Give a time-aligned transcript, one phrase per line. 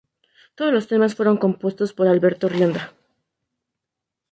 [0.55, 2.91] Todos los temas fueron compuestos por Alberto Rionda.